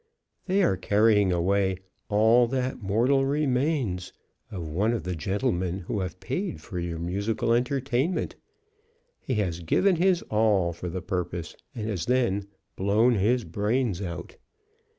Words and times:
They 0.47 0.63
are 0.63 0.77
carrying 0.77 1.31
away 1.31 1.77
"all 2.09 2.47
that 2.47 2.81
mortal 2.81 3.23
remains" 3.27 4.11
of 4.49 4.67
one 4.67 4.93
of 4.93 5.03
the 5.03 5.15
gentlemen 5.15 5.81
who 5.81 5.99
have 5.99 6.19
paid 6.19 6.59
for 6.59 6.79
your 6.79 6.97
musical 6.97 7.53
entertainment. 7.53 8.35
He 9.19 9.35
has 9.35 9.59
given 9.59 9.97
his 9.97 10.23
all 10.23 10.73
for 10.73 10.89
the 10.89 11.03
purpose, 11.03 11.55
and 11.75 11.87
has 11.87 12.07
then 12.07 12.47
blown 12.75 13.13
his 13.13 13.43
brains 13.43 14.01
out. 14.01 14.37